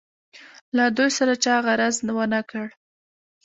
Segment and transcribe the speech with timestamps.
[0.77, 2.65] له دوی سره چا غرض ونه کړ.